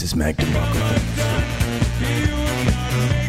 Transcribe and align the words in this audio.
This 0.00 0.12
is 0.12 0.18
DeMarco. 0.36 0.78
Let 2.86 3.27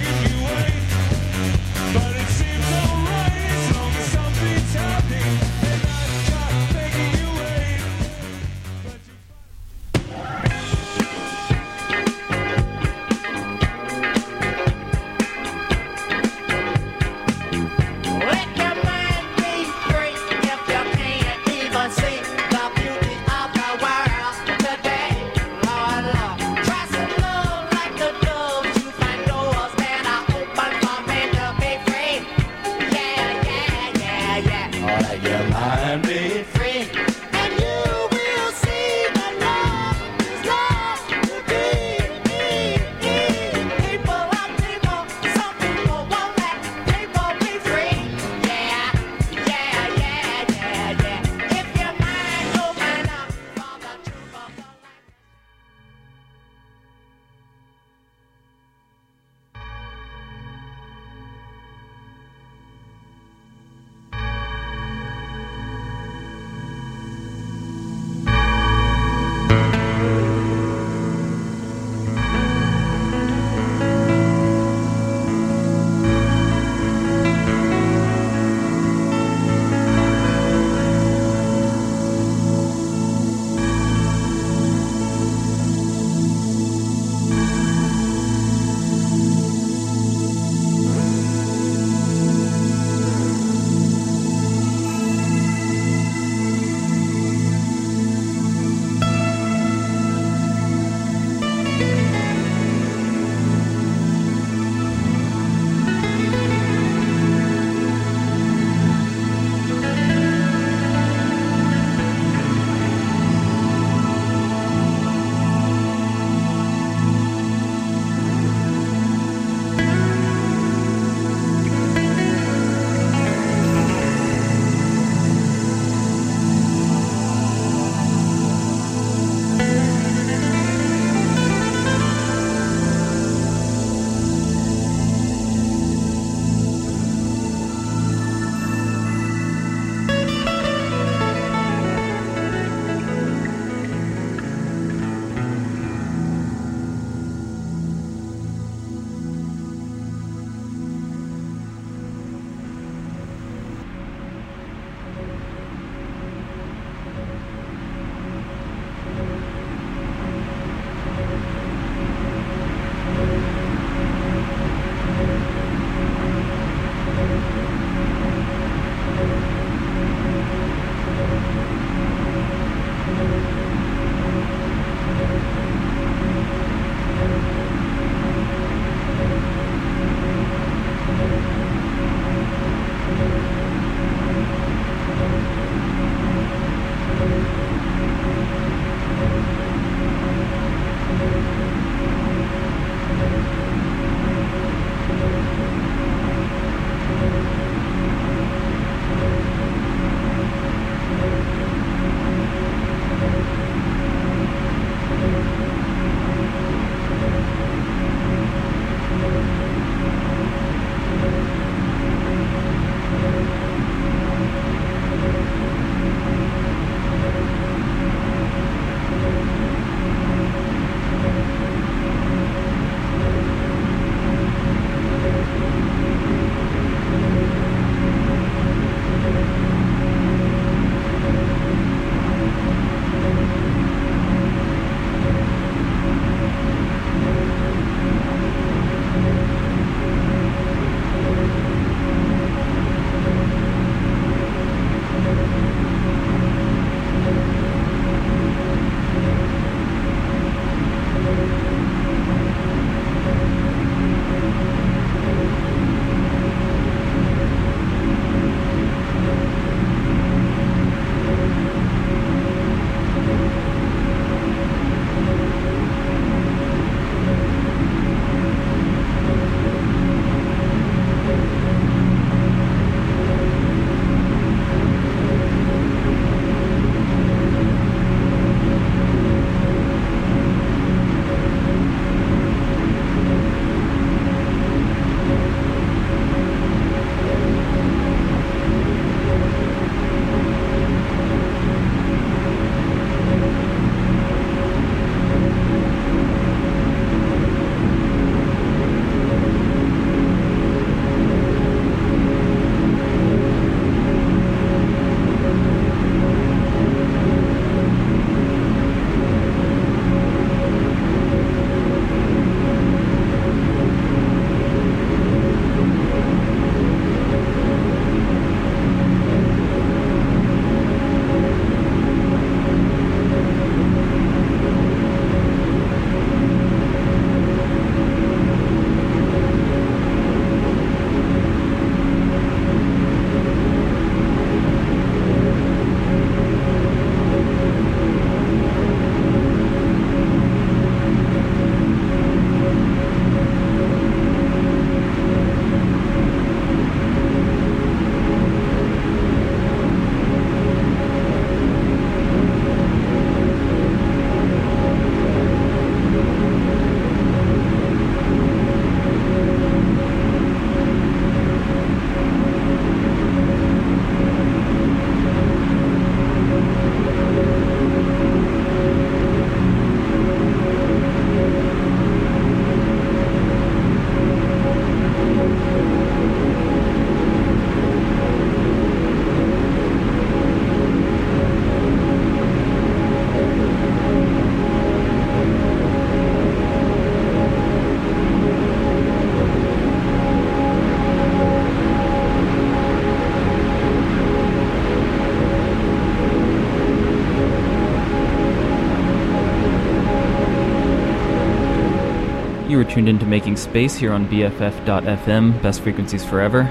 You 402.79 402.85
are 402.85 402.89
tuned 402.89 403.09
into 403.09 403.25
Making 403.25 403.57
Space 403.57 403.95
here 403.95 404.13
on 404.13 404.25
BFF.FM, 404.29 405.61
best 405.61 405.81
frequencies 405.81 406.23
forever. 406.23 406.63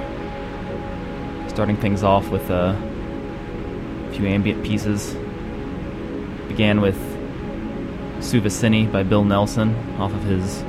Starting 1.49 1.77
things 1.77 2.03
off 2.03 2.31
with 2.31 2.51
uh, 2.51 2.75
a 2.75 4.13
few 4.15 4.27
ambient 4.27 4.65
pieces. 4.65 5.13
Began 6.49 6.81
with 6.81 6.97
Suvasini 8.21 8.91
by 8.91 9.03
Bill 9.03 9.23
Nelson 9.23 9.77
off 10.01 10.15
of 10.15 10.23
his 10.23 10.63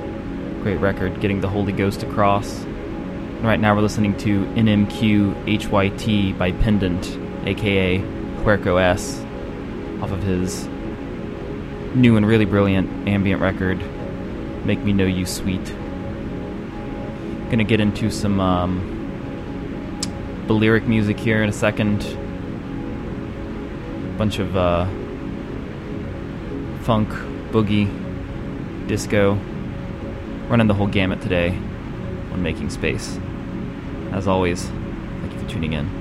great 0.61 0.75
record, 0.75 1.21
Getting 1.21 1.39
the 1.39 1.47
Holy 1.47 1.71
Ghost 1.71 2.03
Across. 2.03 2.63
And 2.63 3.45
right 3.45 3.61
now 3.61 3.73
we're 3.73 3.81
listening 3.81 4.17
to 4.17 4.43
NMQ 4.43 5.47
HYT 5.47 6.37
by 6.37 6.51
Pendant, 6.51 7.17
aka 7.47 7.99
Huerco 8.43 8.77
S, 8.77 9.21
off 10.03 10.11
of 10.11 10.21
his 10.21 10.67
new 11.95 12.17
and 12.17 12.27
really 12.27 12.43
brilliant 12.43 13.07
ambient 13.07 13.41
record, 13.41 13.81
Make 14.69 14.83
Me 14.83 14.93
Know 14.93 15.07
You 15.07 15.25
Sweet. 15.25 15.65
Gonna 17.49 17.63
get 17.63 17.79
into 17.79 18.11
some 18.11 18.39
um, 18.39 18.85
Balearic 20.45 20.83
music 20.83 21.19
here 21.19 21.41
in 21.41 21.49
a 21.49 21.51
second. 21.51 22.01
Bunch 24.15 24.37
of 24.37 24.55
uh, 24.55 24.85
funk, 26.83 27.09
boogie, 27.49 27.87
disco. 28.87 29.39
Running 30.49 30.67
the 30.67 30.75
whole 30.75 30.85
gamut 30.85 31.19
today 31.19 31.49
on 32.31 32.43
Making 32.43 32.69
Space. 32.69 33.17
As 34.11 34.27
always, 34.27 34.65
thank 35.21 35.33
you 35.33 35.39
for 35.39 35.49
tuning 35.49 35.73
in. 35.73 35.98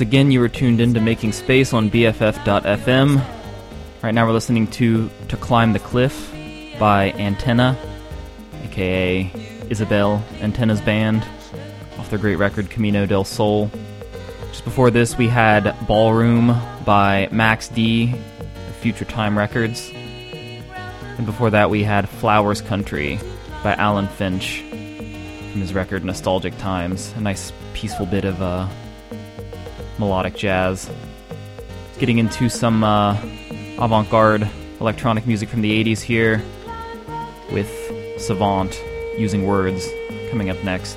Once 0.00 0.08
again, 0.08 0.30
you 0.30 0.42
are 0.42 0.48
tuned 0.48 0.80
in 0.80 0.94
to 0.94 1.00
Making 1.02 1.30
Space 1.30 1.74
on 1.74 1.90
BFF.fm. 1.90 3.22
Right 4.02 4.14
now, 4.14 4.24
we're 4.24 4.32
listening 4.32 4.66
to 4.68 5.10
To 5.28 5.36
Climb 5.36 5.74
the 5.74 5.78
Cliff 5.78 6.32
by 6.78 7.12
Antena, 7.18 7.76
aka 8.64 9.30
Isabelle 9.68 10.24
Antena's 10.38 10.80
band, 10.80 11.22
off 11.98 12.08
their 12.08 12.18
great 12.18 12.36
record 12.36 12.70
Camino 12.70 13.04
del 13.04 13.24
Sol. 13.24 13.70
Just 14.48 14.64
before 14.64 14.90
this, 14.90 15.18
we 15.18 15.28
had 15.28 15.76
Ballroom 15.86 16.58
by 16.86 17.28
Max 17.30 17.68
D, 17.68 18.14
Future 18.80 19.04
Time 19.04 19.36
Records. 19.36 19.90
And 19.92 21.26
before 21.26 21.50
that, 21.50 21.68
we 21.68 21.84
had 21.84 22.08
Flowers 22.08 22.62
Country 22.62 23.20
by 23.62 23.74
Alan 23.74 24.06
Feanch 24.06 24.66
from 25.52 25.60
his 25.60 25.74
record 25.74 26.06
Nostalgic 26.06 26.56
Times. 26.56 27.12
A 27.18 27.20
nice, 27.20 27.52
peaceful 27.74 28.06
bit 28.06 28.24
of 28.24 28.40
uh, 28.40 28.66
melodic 30.00 30.34
jazz. 30.34 30.90
Getting 31.98 32.18
into 32.18 32.48
some 32.48 32.82
uh, 32.82 33.16
avant 33.78 34.10
garde 34.10 34.48
electronic 34.80 35.26
music 35.26 35.48
from 35.48 35.60
the 35.60 35.84
80s 35.84 36.00
here 36.00 36.42
with 37.52 37.70
Savant 38.18 38.82
using 39.18 39.46
words 39.46 39.86
coming 40.30 40.48
up 40.48 40.62
next. 40.64 40.96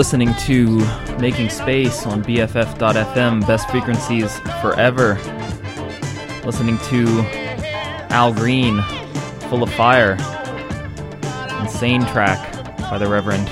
Listening 0.00 0.32
to 0.46 0.78
Making 1.18 1.50
Space 1.50 2.06
on 2.06 2.24
BFF.FM, 2.24 3.46
best 3.46 3.68
frequencies 3.68 4.40
forever. 4.62 5.20
Listening 6.42 6.78
to 6.88 7.06
Al 8.08 8.32
Green, 8.32 8.80
Full 9.50 9.62
of 9.62 9.70
Fire, 9.74 10.12
Insane 11.60 12.06
track 12.06 12.50
by 12.88 12.96
the 12.96 13.06
Reverend. 13.10 13.46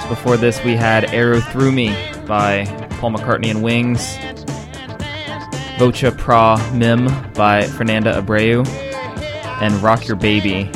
So 0.00 0.08
before 0.08 0.38
this, 0.38 0.64
we 0.64 0.74
had 0.74 1.04
Arrow 1.12 1.42
Through 1.42 1.72
Me 1.72 1.88
by 2.26 2.64
Paul 2.92 3.10
McCartney 3.10 3.50
and 3.50 3.62
Wings, 3.62 4.16
Você 5.76 6.16
Pra 6.16 6.56
Mim 6.72 7.08
by 7.34 7.64
Fernanda 7.64 8.14
Abreu, 8.14 8.66
and 9.60 9.74
Rock 9.82 10.08
Your 10.08 10.16
Baby 10.16 10.70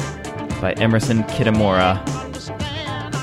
by 0.60 0.74
Emerson 0.76 1.22
Kitamura. 1.22 2.11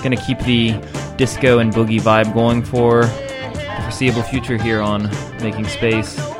Gonna 0.03 0.17
keep 0.17 0.39
the 0.39 0.71
disco 1.17 1.59
and 1.59 1.73
boogie 1.73 1.99
vibe 1.99 2.33
going 2.33 2.63
for 2.63 3.01
the 3.03 3.81
foreseeable 3.83 4.23
future 4.23 4.57
here 4.57 4.81
on 4.81 5.09
Making 5.41 5.67
Space. 5.67 6.38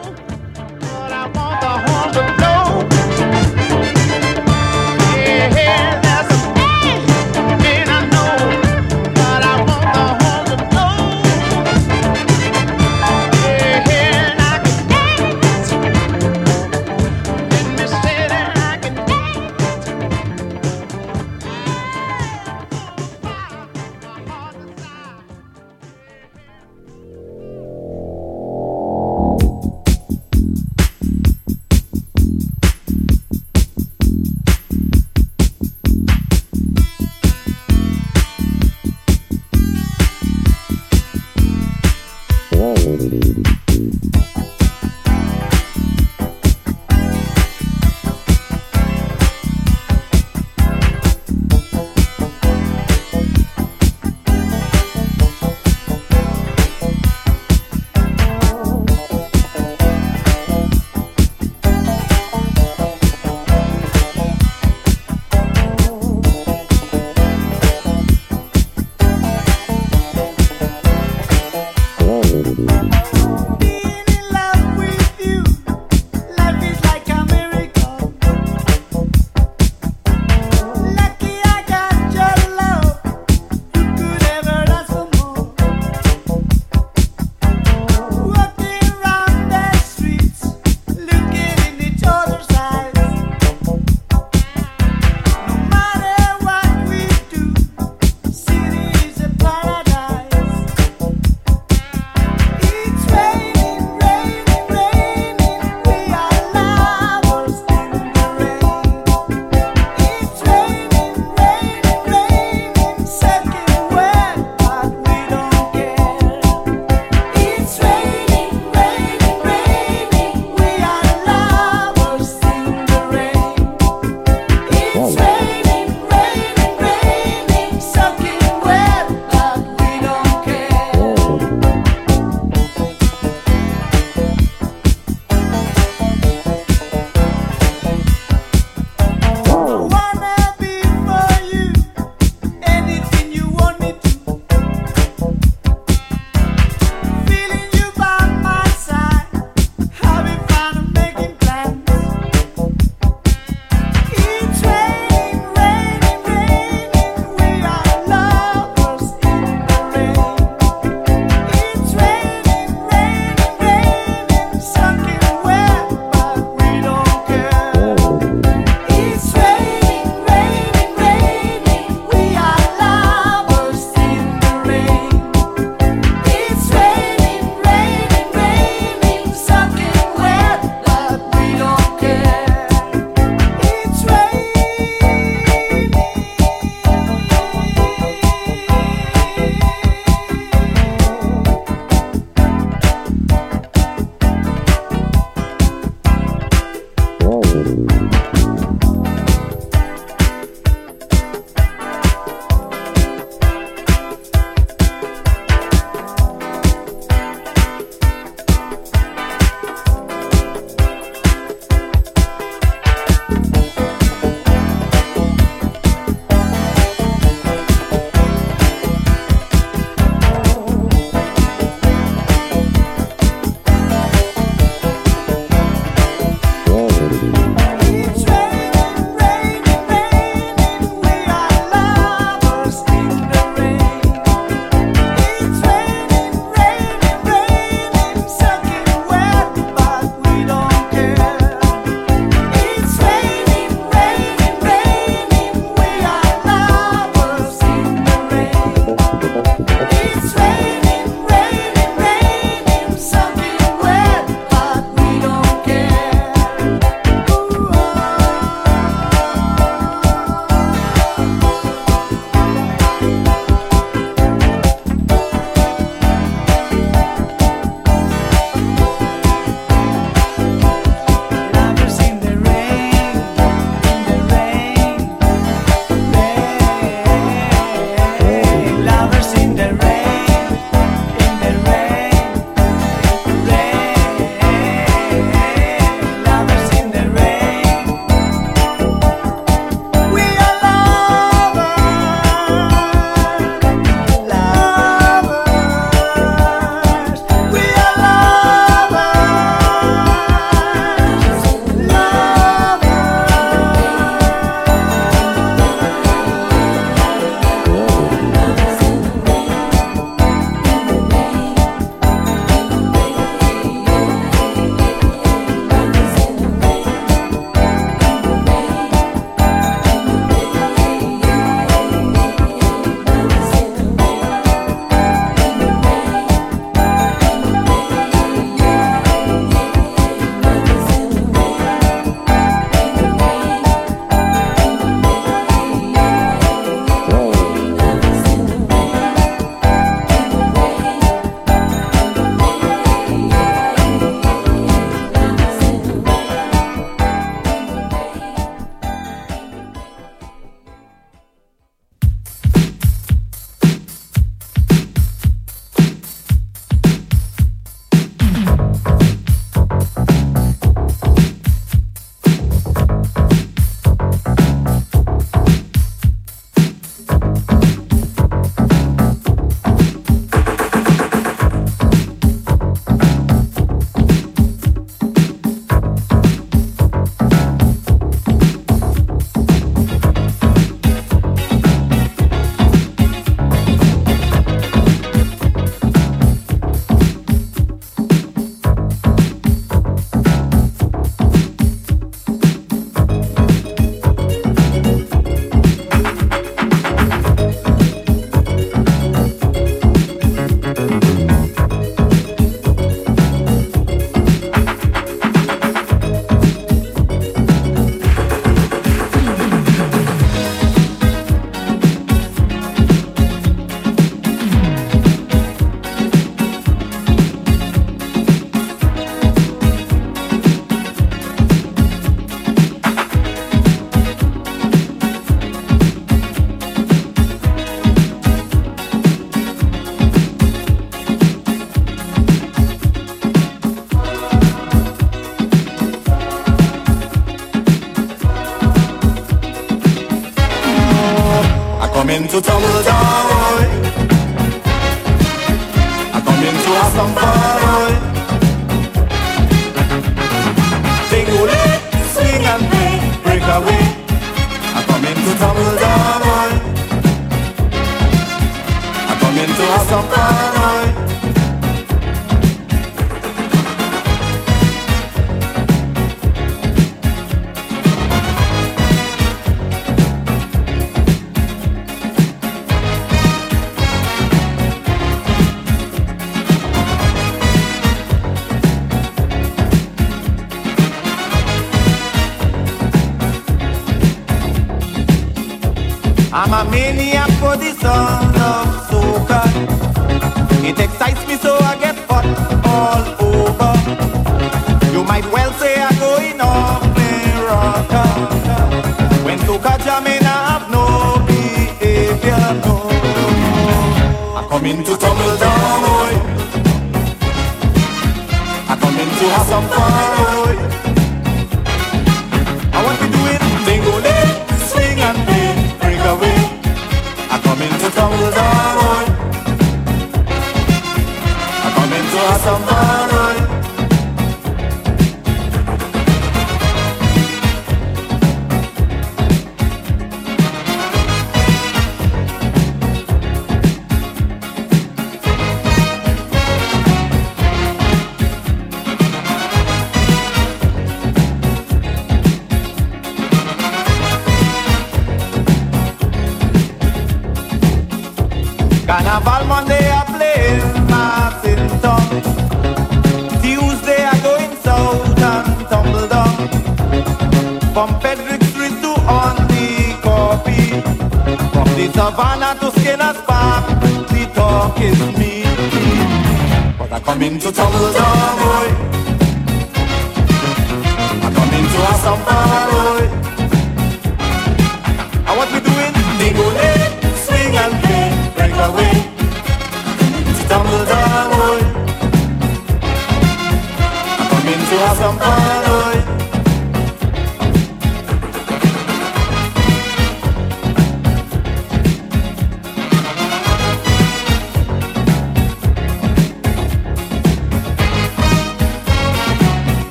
In 504.70 504.84
to 504.84 504.96
tumble 504.98 505.38
down, 505.38 505.59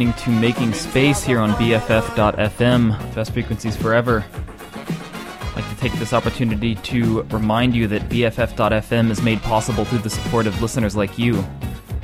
listening 0.00 0.24
to 0.24 0.40
Making 0.40 0.72
Space 0.72 1.22
here 1.22 1.40
on 1.40 1.50
BFF.FM, 1.50 3.14
Best 3.14 3.34
Frequencies 3.34 3.76
Forever. 3.76 4.24
I'd 4.30 5.56
like 5.56 5.68
to 5.68 5.76
take 5.76 5.92
this 5.98 6.14
opportunity 6.14 6.74
to 6.76 7.20
remind 7.24 7.76
you 7.76 7.86
that 7.88 8.08
BFF.FM 8.08 9.10
is 9.10 9.20
made 9.20 9.42
possible 9.42 9.84
through 9.84 9.98
the 9.98 10.08
support 10.08 10.46
of 10.46 10.62
listeners 10.62 10.96
like 10.96 11.18
you. 11.18 11.44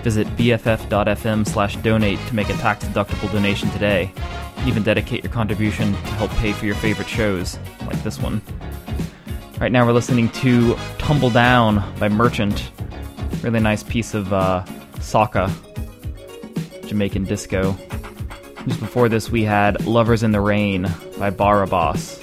Visit 0.03 0.26
BFF.FM 0.36 1.49
slash 1.49 1.76
donate 1.76 2.18
to 2.26 2.34
make 2.34 2.51
a 2.51 2.55
tax 2.59 2.84
deductible 2.84 3.32
donation 3.32 3.70
today. 3.70 4.12
Even 4.66 4.82
dedicate 4.82 5.24
your 5.24 5.32
contribution 5.32 5.92
to 5.92 5.99
help 6.16 6.30
pay 6.32 6.53
for 6.53 6.66
your 6.66 6.74
favorite 6.74 7.09
shows, 7.09 7.59
like 7.86 8.03
this 8.03 8.18
one. 8.18 8.42
Right 9.59 9.72
now, 9.72 9.86
we're 9.86 9.92
listening 9.92 10.28
to 10.32 10.76
Tumble 10.99 11.30
Down 11.30 11.82
by 11.99 12.11
Merchant. 12.11 12.70
Really 13.42 13.61
nice 13.61 13.82
piece 13.82 14.12
of 14.12 14.34
uh, 14.34 14.66
Jamaican 16.87 17.24
disco. 17.24 17.76
Just 18.66 18.80
before 18.80 19.09
this, 19.09 19.30
we 19.30 19.45
had 19.45 19.87
Lovers 19.87 20.22
in 20.22 20.32
the 20.32 20.41
Rain 20.41 20.82
by 21.18 21.30
Barabas, 21.30 22.22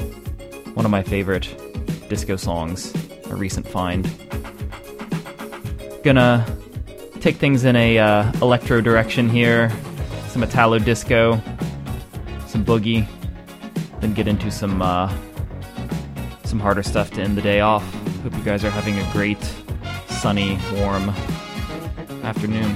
one 0.75 0.85
of 0.85 0.91
my 0.91 1.03
favorite 1.03 1.47
disco 2.09 2.35
songs, 2.35 2.93
a 3.25 3.35
recent 3.35 3.67
find. 3.67 4.09
Gonna 6.03 6.45
take 7.21 7.37
things 7.37 7.63
in 7.63 7.75
a 7.75 7.97
uh, 7.97 8.31
electro 8.41 8.81
direction 8.81 9.29
here, 9.29 9.71
some 10.27 10.43
Italo 10.43 10.79
disco, 10.79 11.41
some 12.47 12.65
boogie, 12.65 13.07
then 14.01 14.13
get 14.13 14.27
into 14.27 14.51
some 14.51 14.81
uh, 14.81 15.15
some 16.43 16.59
harder 16.59 16.83
stuff 16.83 17.09
to 17.11 17.21
end 17.21 17.37
the 17.37 17.41
day 17.41 17.61
off. 17.61 17.83
Hope 18.23 18.33
you 18.35 18.43
guys 18.43 18.63
are 18.63 18.69
having 18.69 18.99
a 18.99 19.11
great, 19.11 19.41
sunny, 20.07 20.59
warm 20.73 21.09
afternoon. 22.23 22.75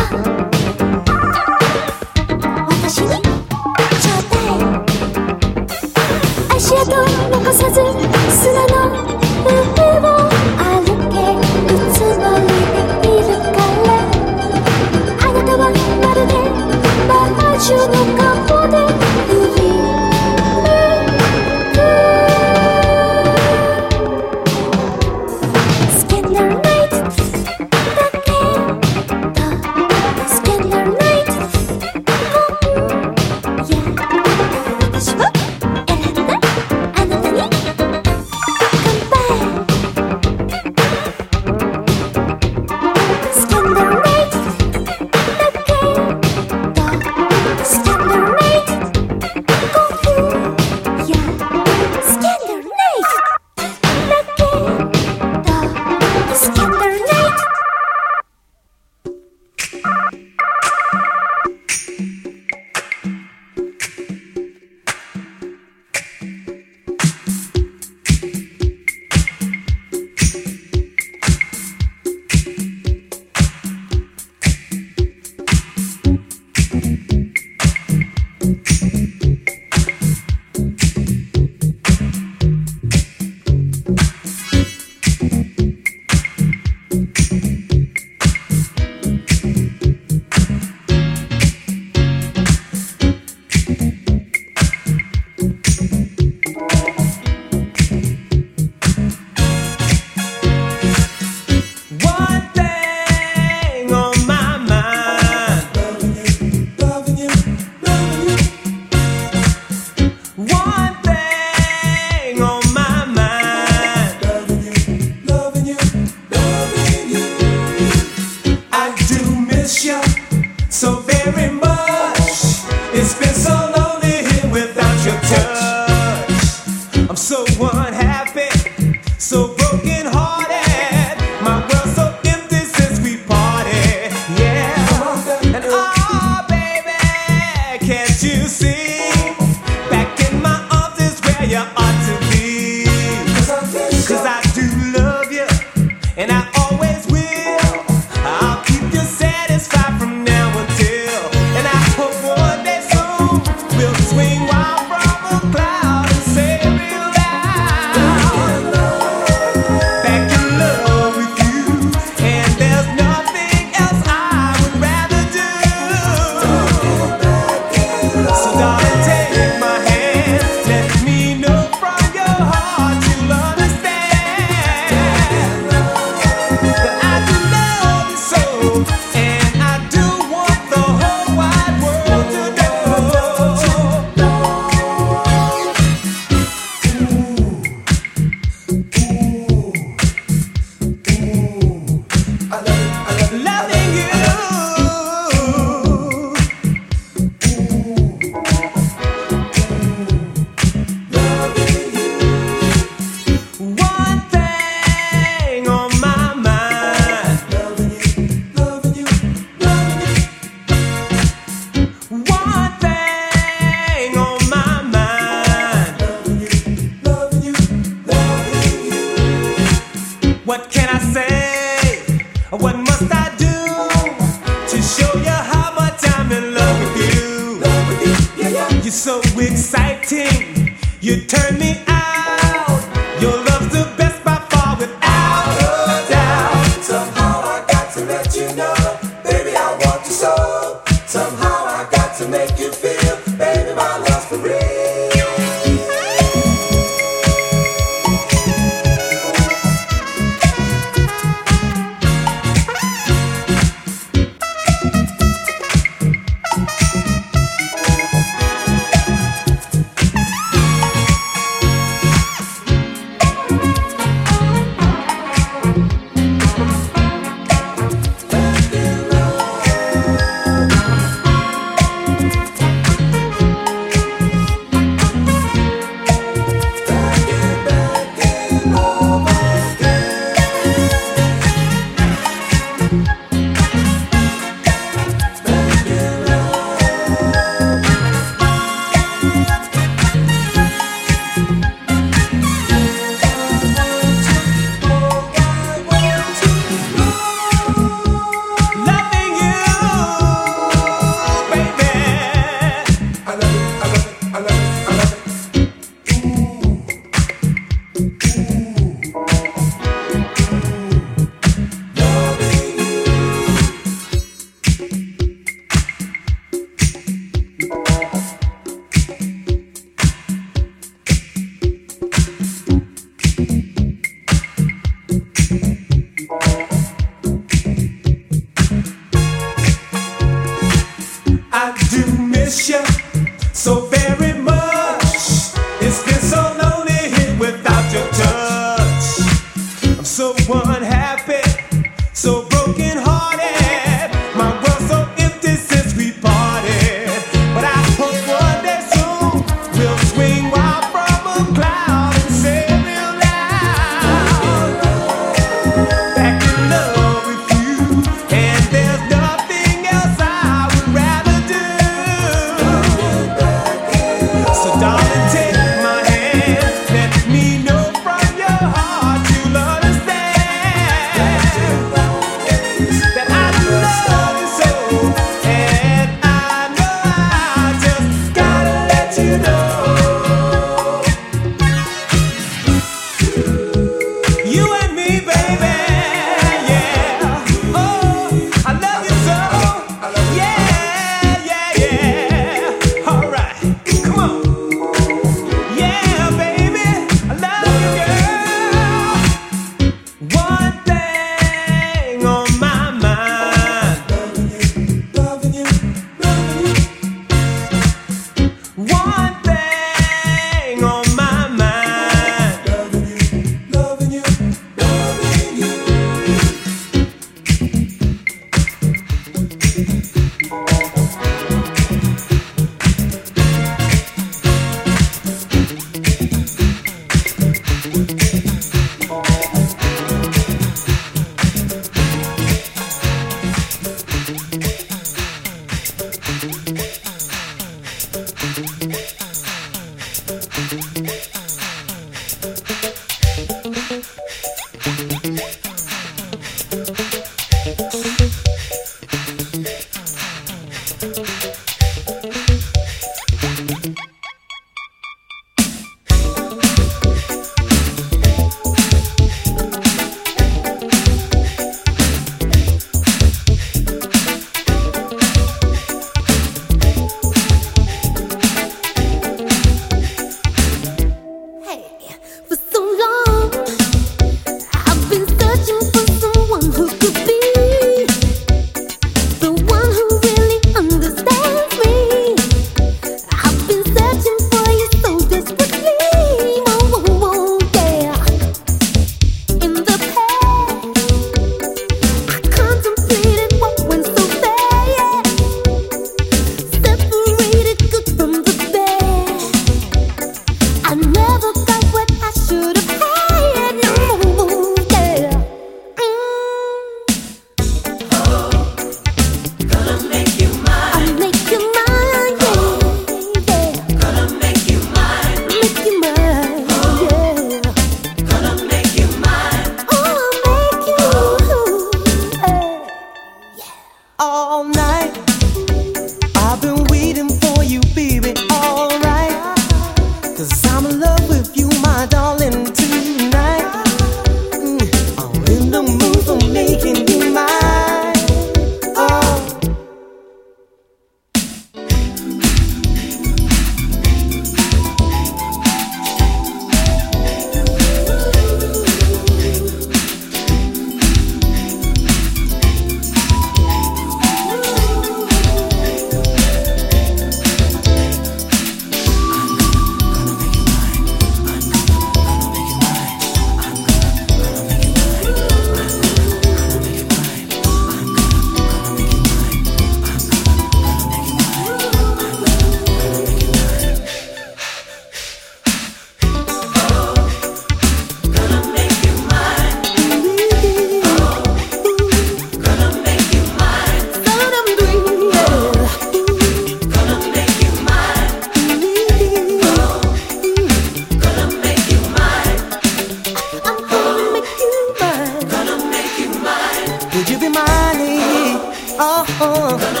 oh. 599.43 600.00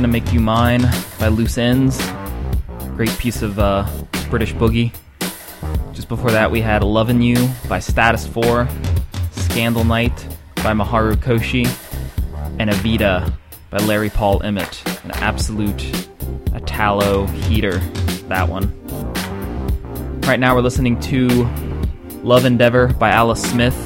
Gonna 0.00 0.12
Make 0.14 0.32
You 0.32 0.40
Mine 0.40 0.88
by 1.18 1.28
Loose 1.28 1.58
Ends. 1.58 2.00
Great 2.96 3.10
piece 3.18 3.42
of 3.42 3.58
uh, 3.58 3.86
British 4.30 4.54
boogie. 4.54 4.94
Just 5.92 6.08
before 6.08 6.30
that, 6.30 6.50
we 6.50 6.62
had 6.62 6.82
Lovin' 6.82 7.20
You 7.20 7.50
by 7.68 7.80
Status 7.80 8.26
4, 8.26 8.66
Scandal 9.32 9.84
Night 9.84 10.16
by 10.56 10.72
Maharu 10.72 11.16
Koshi, 11.16 11.66
and 12.58 12.70
Avita 12.70 13.30
by 13.68 13.76
Larry 13.76 14.08
Paul 14.08 14.42
Emmett. 14.42 14.82
An 15.04 15.10
absolute 15.10 15.84
Italo 16.54 17.26
heater, 17.26 17.76
that 18.28 18.48
one. 18.48 18.72
Right 20.22 20.40
now, 20.40 20.54
we're 20.54 20.62
listening 20.62 20.98
to 21.00 21.28
Love 22.22 22.46
Endeavor 22.46 22.86
by 22.86 23.10
Alice 23.10 23.42
Smith, 23.42 23.76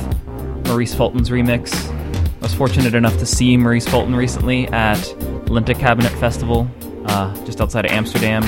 Maurice 0.68 0.94
Fulton's 0.94 1.30
remix. 1.30 1.74
I 1.90 2.40
was 2.40 2.54
fortunate 2.54 2.94
enough 2.94 3.18
to 3.18 3.26
see 3.26 3.56
Maurice 3.56 3.88
Fulton 3.88 4.14
recently 4.14 4.68
at 4.68 5.02
Lente 5.54 5.72
Kabinet 5.72 6.10
Festival, 6.18 6.68
uh, 7.06 7.32
just 7.44 7.60
outside 7.60 7.84
of 7.84 7.92
Amsterdam. 7.92 8.42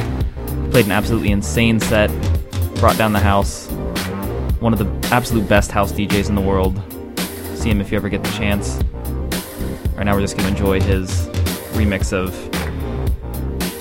Played 0.73 0.87
an 0.87 0.91
absolutely 0.91 1.31
insane 1.31 1.79
set, 1.79 2.11
brought 2.81 2.99
down 2.99 3.13
the 3.13 3.21
house. 3.21 3.69
One 4.59 4.73
of 4.73 4.81
the 4.81 5.15
absolute 5.15 5.49
best 5.49 5.71
house 5.71 5.93
DJs 5.93 6.29
in 6.29 6.35
the 6.35 6.41
world. 6.41 6.83
See 7.55 7.71
him 7.71 7.81
if 7.81 7.93
you 7.93 7.97
ever 7.97 8.09
get 8.09 8.25
the 8.25 8.33
chance. 8.33 8.83
Right 9.95 10.03
now, 10.03 10.17
we're 10.17 10.21
just 10.21 10.37
going 10.37 10.53
to 10.53 10.59
enjoy 10.59 10.81
his 10.81 11.29
remix 11.77 12.13
of 12.13 12.33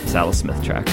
this 0.04 0.14
Alice 0.14 0.38
Smith 0.38 0.64
track. 0.64 0.88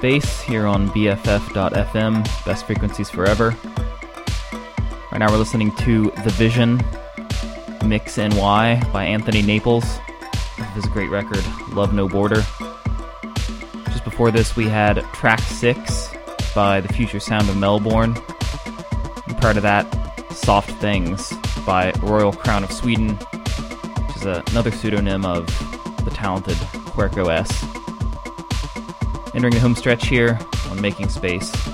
Space 0.00 0.40
here 0.40 0.66
on 0.66 0.88
BFF.FM, 0.88 2.24
best 2.46 2.64
frequencies 2.64 3.10
forever. 3.10 3.54
Right 5.12 5.18
now, 5.18 5.30
we're 5.30 5.36
listening 5.36 5.76
to 5.76 6.10
The 6.24 6.30
Vision 6.30 6.82
Mix 7.84 8.16
NY 8.16 8.82
by 8.94 9.04
Anthony 9.04 9.42
Naples. 9.42 9.84
This 10.74 10.86
great 10.86 11.10
record, 11.10 11.44
Love 11.74 11.92
No 11.92 12.08
Border. 12.08 12.42
Just 13.88 14.04
before 14.04 14.30
this, 14.30 14.56
we 14.56 14.64
had 14.64 15.02
track 15.12 15.40
six 15.40 16.08
by 16.54 16.80
The 16.80 16.88
Future 16.94 17.20
Sound 17.20 17.50
of 17.50 17.58
Melbourne. 17.58 18.16
And 19.26 19.36
prior 19.38 19.52
to 19.52 19.60
that, 19.60 19.84
Soft 20.32 20.70
Things 20.80 21.30
by 21.66 21.92
Royal 22.00 22.32
Crown 22.32 22.64
of 22.64 22.72
Sweden, 22.72 23.16
which 23.16 24.16
is 24.16 24.24
another 24.24 24.70
pseudonym 24.70 25.26
of 25.26 25.46
the 26.06 26.10
talented 26.10 26.56
Huerco 26.94 27.30
S. 27.30 27.69
Entering 29.40 29.54
the 29.54 29.60
home 29.60 29.74
stretch 29.74 30.06
here 30.06 30.38
on 30.68 30.78
Making 30.82 31.08
Space. 31.08 31.69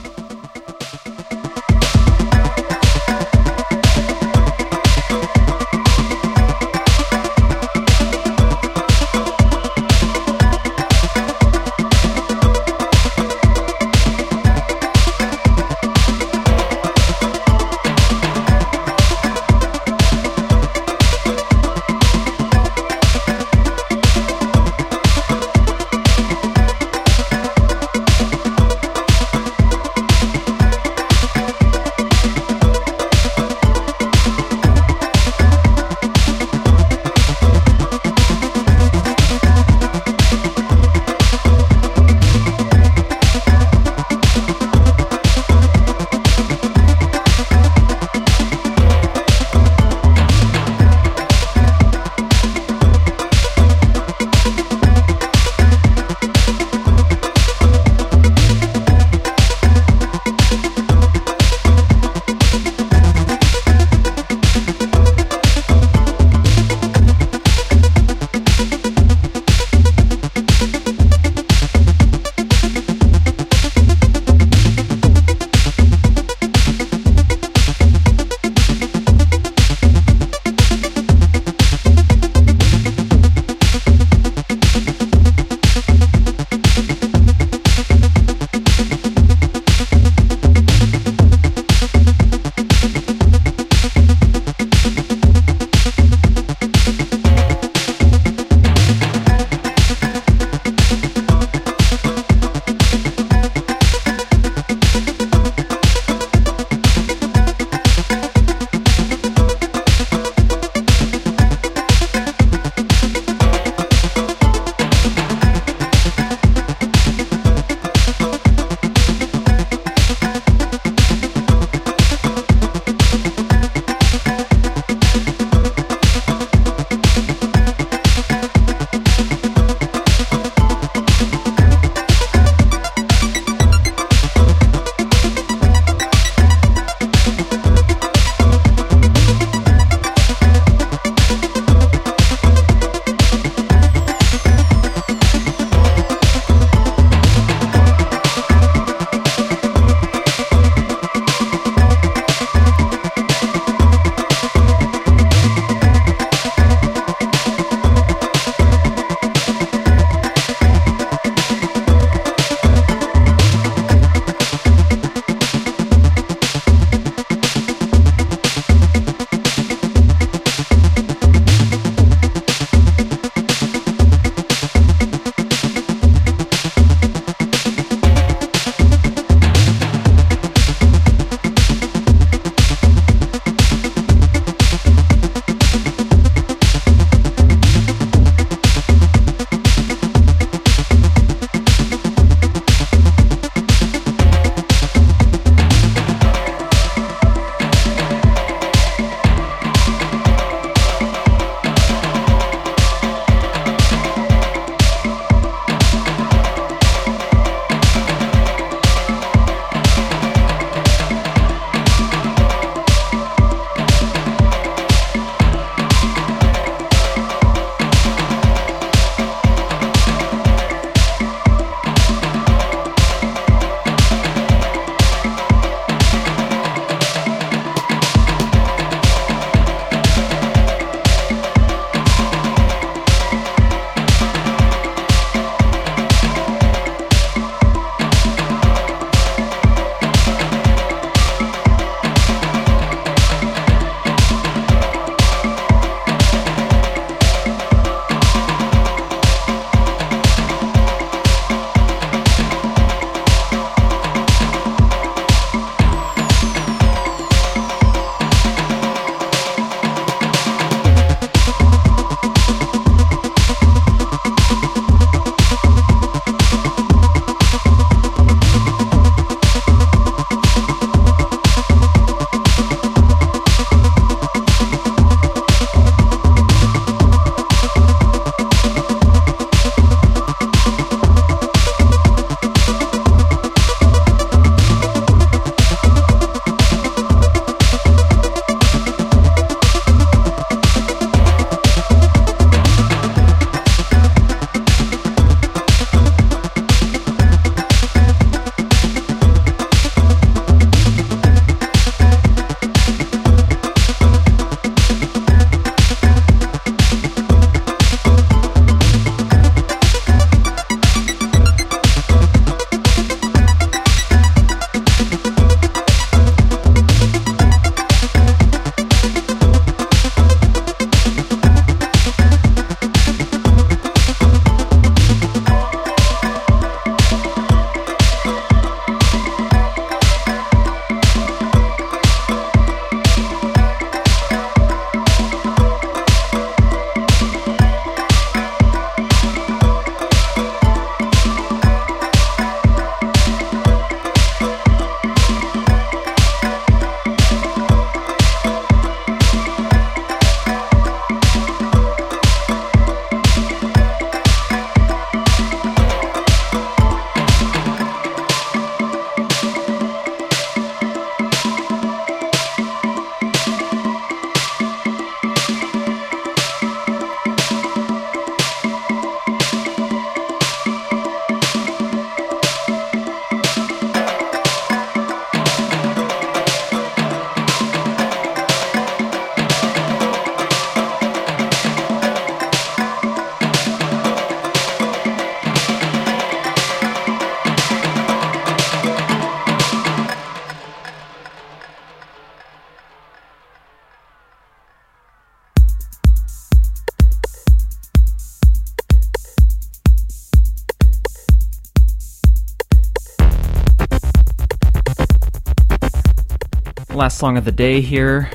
Last 407.17 407.21
song 407.23 407.39
of 407.39 407.47
the 407.47 407.53
day 407.53 407.81
here 407.81 408.31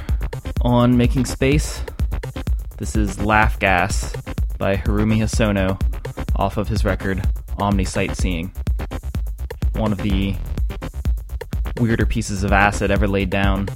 on 0.62 0.98
Making 0.98 1.26
Space. 1.26 1.84
This 2.80 2.96
is 2.96 3.22
Laugh 3.22 3.60
Gas 3.60 4.12
by 4.58 4.78
Haruomi 4.78 5.18
Hosono 5.18 5.80
off 6.36 6.58
of 6.58 6.68
his 6.68 6.84
record 6.84 7.22
Omni 7.60 7.86
Sightseeing. 7.86 8.52
One 9.74 9.92
of 9.92 10.00
the 10.00 10.36
weirder 11.80 12.08
pieces 12.08 12.44
of 12.44 12.54
acid 12.54 12.90
ever 12.90 13.08
laid 13.08 13.30
down. 13.30 13.70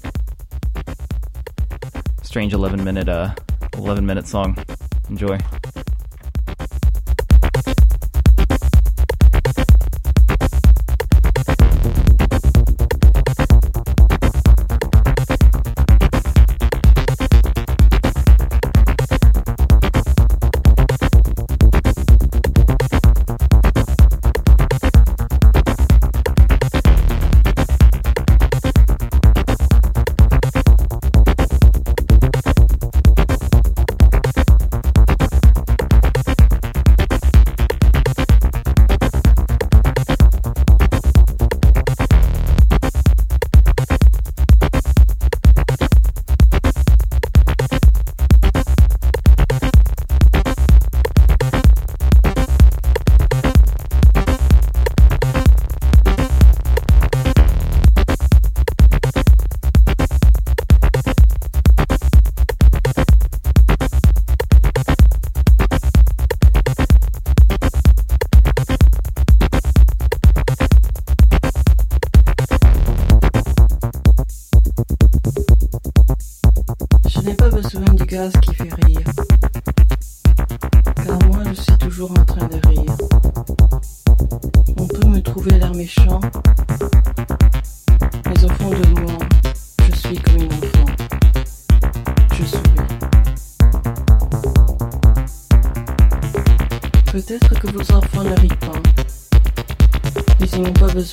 Strange 2.23 2.53
11 2.53 2.83
minute 2.83 3.07
uh 3.07 3.35
11 3.77 4.07
minute 4.07 4.25
song. 4.25 4.57
Enjoy. 5.07 5.37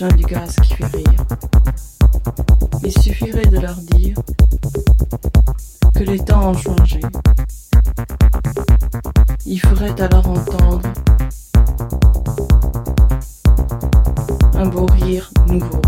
Du 0.01 0.25
gaz 0.25 0.57
qui 0.57 0.73
fait 0.73 0.87
rire. 0.87 1.27
Il 2.83 2.93
suffirait 2.93 3.45
de 3.45 3.59
leur 3.59 3.77
dire 3.77 4.17
que 5.95 6.03
les 6.03 6.19
temps 6.19 6.51
ont 6.51 6.57
changé. 6.57 7.01
Il 9.45 9.61
ferait 9.61 10.01
alors 10.01 10.29
entendre 10.29 10.81
un 14.55 14.67
beau 14.67 14.87
rire 14.87 15.31
nouveau. 15.47 15.83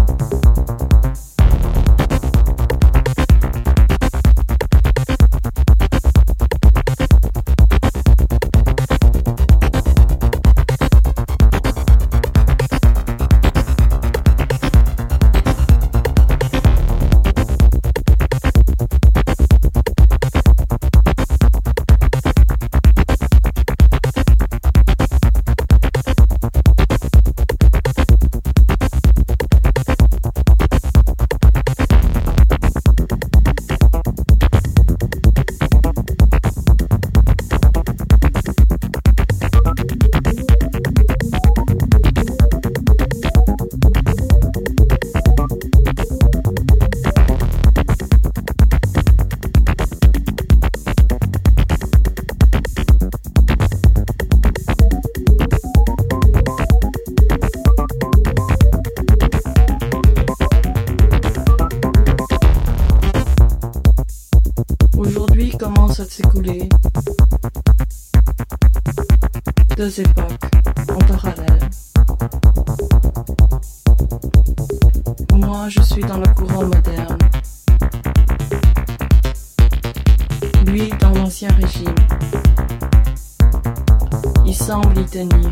Semble 85.06 85.43